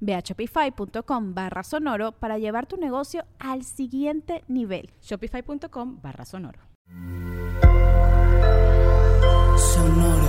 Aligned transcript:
Ve 0.00 0.14
a 0.14 0.20
shopify.com 0.20 1.34
barra 1.34 1.62
sonoro 1.62 2.12
para 2.12 2.38
llevar 2.38 2.66
tu 2.66 2.76
negocio 2.76 3.24
al 3.38 3.64
siguiente 3.64 4.44
nivel. 4.48 4.90
Shopify.com 5.02 6.00
barra 6.02 6.24
sonoro. 6.24 6.60
Sonoro. 9.56 10.28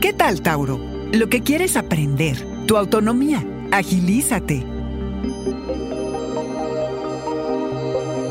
¿Qué 0.00 0.12
tal, 0.12 0.42
Tauro? 0.42 0.78
Lo 1.12 1.28
que 1.28 1.42
quieres 1.42 1.76
aprender, 1.76 2.36
tu 2.66 2.76
autonomía, 2.76 3.44
agilízate. 3.70 4.64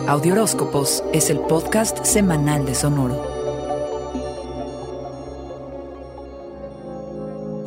Audioróscopos 0.07 1.03
es 1.13 1.29
el 1.29 1.39
podcast 1.39 2.03
semanal 2.03 2.65
de 2.65 2.75
Sonoro. 2.75 3.30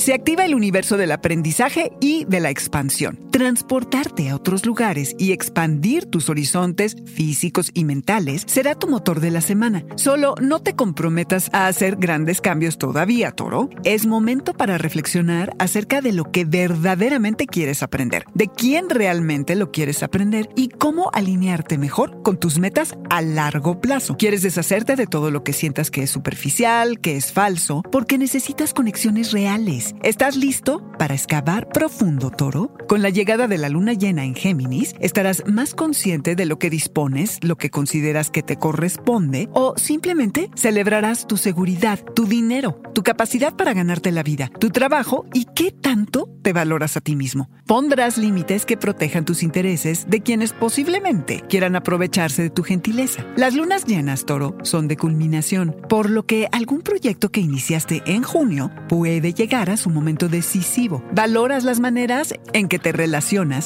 Se 0.04 0.12
activa 0.12 0.44
el 0.44 0.54
universo 0.54 0.98
del 0.98 1.12
aprendizaje 1.12 1.90
y 1.98 2.26
de 2.26 2.40
la 2.40 2.50
expansión. 2.50 3.23
Transportarte 3.34 4.28
a 4.28 4.36
otros 4.36 4.64
lugares 4.64 5.16
y 5.18 5.32
expandir 5.32 6.06
tus 6.06 6.28
horizontes 6.28 6.94
físicos 7.04 7.72
y 7.74 7.84
mentales 7.84 8.44
será 8.46 8.76
tu 8.76 8.86
motor 8.86 9.18
de 9.18 9.32
la 9.32 9.40
semana. 9.40 9.84
Solo 9.96 10.36
no 10.40 10.62
te 10.62 10.76
comprometas 10.76 11.50
a 11.52 11.66
hacer 11.66 11.96
grandes 11.96 12.40
cambios 12.40 12.78
todavía, 12.78 13.32
Toro. 13.32 13.70
Es 13.82 14.06
momento 14.06 14.54
para 14.54 14.78
reflexionar 14.78 15.52
acerca 15.58 16.00
de 16.00 16.12
lo 16.12 16.30
que 16.30 16.44
verdaderamente 16.44 17.48
quieres 17.48 17.82
aprender, 17.82 18.24
de 18.34 18.46
quién 18.46 18.88
realmente 18.88 19.56
lo 19.56 19.72
quieres 19.72 20.04
aprender 20.04 20.48
y 20.54 20.68
cómo 20.68 21.10
alinearte 21.12 21.76
mejor 21.76 22.22
con 22.22 22.38
tus 22.38 22.60
metas 22.60 22.94
a 23.10 23.20
largo 23.20 23.80
plazo. 23.80 24.16
Quieres 24.16 24.42
deshacerte 24.42 24.94
de 24.94 25.08
todo 25.08 25.32
lo 25.32 25.42
que 25.42 25.52
sientas 25.52 25.90
que 25.90 26.04
es 26.04 26.10
superficial, 26.10 27.00
que 27.00 27.16
es 27.16 27.32
falso, 27.32 27.82
porque 27.90 28.16
necesitas 28.16 28.72
conexiones 28.72 29.32
reales 29.32 29.96
¿Estás 30.04 30.36
listo 30.36 30.82
para 30.98 31.14
excavar 31.14 31.68
profundo, 31.70 32.30
toro? 32.30 32.70
Con 32.86 33.02
la 33.02 33.08
de 33.24 33.56
la 33.56 33.70
luna 33.70 33.94
llena 33.94 34.24
en 34.24 34.34
Géminis, 34.34 34.94
estarás 35.00 35.44
más 35.46 35.74
consciente 35.74 36.36
de 36.36 36.44
lo 36.44 36.58
que 36.58 36.68
dispones, 36.68 37.38
lo 37.42 37.56
que 37.56 37.70
consideras 37.70 38.30
que 38.30 38.42
te 38.42 38.56
corresponde, 38.56 39.48
o 39.54 39.74
simplemente 39.78 40.50
celebrarás 40.56 41.26
tu 41.26 41.38
seguridad, 41.38 41.98
tu 42.14 42.26
dinero, 42.26 42.82
tu 42.94 43.02
capacidad 43.02 43.56
para 43.56 43.72
ganarte 43.72 44.12
la 44.12 44.22
vida, 44.22 44.50
tu 44.60 44.68
trabajo 44.68 45.24
y 45.32 45.46
qué 45.54 45.72
tanto 45.72 46.28
te 46.42 46.52
valoras 46.52 46.98
a 46.98 47.00
ti 47.00 47.16
mismo. 47.16 47.48
Pondrás 47.66 48.18
límites 48.18 48.66
que 48.66 48.76
protejan 48.76 49.24
tus 49.24 49.42
intereses 49.42 50.04
de 50.06 50.20
quienes 50.20 50.52
posiblemente 50.52 51.42
quieran 51.48 51.76
aprovecharse 51.76 52.42
de 52.42 52.50
tu 52.50 52.62
gentileza. 52.62 53.24
Las 53.36 53.54
lunas 53.54 53.86
llenas, 53.86 54.26
toro, 54.26 54.54
son 54.62 54.86
de 54.86 54.98
culminación, 54.98 55.74
por 55.88 56.10
lo 56.10 56.26
que 56.26 56.46
algún 56.52 56.82
proyecto 56.82 57.30
que 57.30 57.40
iniciaste 57.40 58.02
en 58.04 58.22
junio 58.22 58.70
puede 58.86 59.32
llegar 59.32 59.70
a 59.70 59.78
su 59.78 59.88
momento 59.88 60.28
decisivo. 60.28 61.02
Valoras 61.12 61.64
las 61.64 61.80
maneras 61.80 62.34
en 62.52 62.68
que 62.68 62.78
te 62.78 62.92
relacionas, 62.92 63.13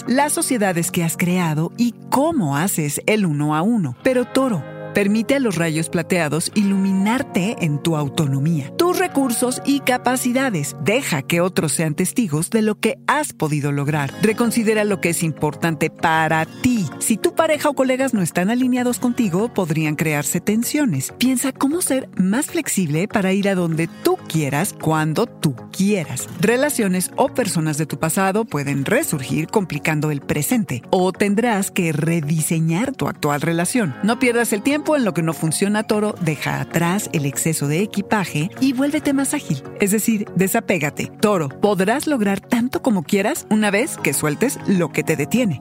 las 0.06 0.32
sociedades 0.32 0.91
que 0.91 1.04
has 1.04 1.16
creado 1.16 1.72
y 1.78 1.94
cómo 2.10 2.56
haces 2.56 3.00
el 3.06 3.25
uno 3.25 3.54
a 3.54 3.62
uno. 3.62 3.97
Pero 4.03 4.26
toro, 4.26 4.62
Permite 4.98 5.36
a 5.36 5.38
los 5.38 5.54
rayos 5.54 5.88
plateados 5.91 6.50
iluminarte 6.56 7.54
en 7.60 7.81
tu 7.81 7.94
autonomía, 7.94 8.75
tus 8.76 8.98
recursos 8.98 9.62
y 9.64 9.78
capacidades. 9.78 10.75
Deja 10.82 11.22
que 11.22 11.41
otros 11.41 11.70
sean 11.70 11.94
testigos 11.94 12.50
de 12.50 12.62
lo 12.62 12.81
que 12.81 12.98
has 13.06 13.32
podido 13.32 13.70
lograr. 13.70 14.12
Reconsidera 14.22 14.82
lo 14.82 15.00
que 15.00 15.10
es 15.10 15.22
importante 15.22 15.88
para 15.88 16.44
ti. 16.47 16.84
Si 16.98 17.16
tu 17.16 17.32
pareja 17.36 17.69
o 17.69 17.75
colegas 17.75 18.12
no 18.12 18.22
están 18.22 18.50
alineados 18.50 18.98
contigo, 18.98 19.54
podrían 19.54 19.94
crearse 19.94 20.41
tensiones. 20.41 21.15
Piensa 21.16 21.53
cómo 21.53 21.80
ser 21.80 22.09
más 22.16 22.47
flexible 22.47 23.06
para 23.06 23.32
ir 23.32 23.48
a 23.48 23.54
donde 23.54 23.88
tú 24.03 24.18
quieras, 24.28 24.75
cuando 24.81 25.27
tú 25.27 25.56
quieras. 25.72 26.28
Relaciones 26.41 27.11
o 27.16 27.28
personas 27.28 27.78
de 27.78 27.87
tu 27.87 27.99
pasado 27.99 28.44
pueden 28.44 28.84
resurgir 28.84 29.49
complicando 29.49 30.12
el 30.12 30.21
presente 30.21 30.83
o 30.91 31.11
tendrás 31.12 31.72
que 31.72 31.93
rediseñar 31.93 32.93
tu 32.93 33.09
actual 33.09 33.41
relación. 33.41 33.97
No 34.05 34.19
pierdas 34.19 34.53
el 34.53 34.62
tiempo 34.62 34.97
en 34.97 35.05
lo 35.05 35.15
que 35.15 35.22
no 35.22 35.33
funciona, 35.33 35.83
Toro, 35.83 36.15
deja 36.21 36.61
atrás 36.61 37.11
el 37.12 37.27
exceso 37.27 37.66
de 37.66 37.81
equipaje 37.81 38.50
y 38.61 38.72
vuélvete 38.72 39.12
más 39.12 39.34
ágil. 39.34 39.62
Es 39.81 39.91
decir, 39.91 40.27
desapégate. 40.37 41.10
Toro, 41.21 41.49
podrás 41.49 42.06
lograr 42.06 42.41
tanto 42.41 42.83
como 42.83 43.03
quieras 43.03 43.47
una 43.50 43.71
vez 43.71 43.97
que 43.97 44.12
sueltes 44.12 44.59
lo 44.66 44.93
que 44.93 45.03
te 45.03 45.16
detiene. 45.16 45.60